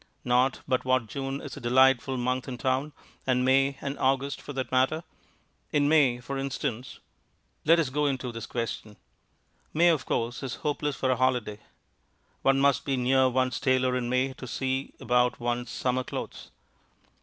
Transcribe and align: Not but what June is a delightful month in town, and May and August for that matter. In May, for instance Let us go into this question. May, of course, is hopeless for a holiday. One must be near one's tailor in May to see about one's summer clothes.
Not 0.25 0.61
but 0.67 0.83
what 0.83 1.05
June 1.05 1.41
is 1.41 1.55
a 1.55 1.59
delightful 1.61 2.17
month 2.17 2.47
in 2.47 2.57
town, 2.57 2.91
and 3.27 3.45
May 3.45 3.77
and 3.81 3.99
August 3.99 4.41
for 4.41 4.51
that 4.53 4.71
matter. 4.71 5.03
In 5.71 5.87
May, 5.87 6.19
for 6.19 6.39
instance 6.39 6.97
Let 7.65 7.77
us 7.77 7.91
go 7.91 8.07
into 8.07 8.31
this 8.31 8.47
question. 8.47 8.97
May, 9.75 9.89
of 9.89 10.07
course, 10.07 10.41
is 10.41 10.55
hopeless 10.65 10.95
for 10.95 11.11
a 11.11 11.17
holiday. 11.17 11.59
One 12.41 12.59
must 12.59 12.83
be 12.83 12.97
near 12.97 13.29
one's 13.29 13.59
tailor 13.59 13.95
in 13.95 14.09
May 14.09 14.33
to 14.33 14.47
see 14.47 14.95
about 14.99 15.39
one's 15.39 15.69
summer 15.69 16.03
clothes. 16.03 16.49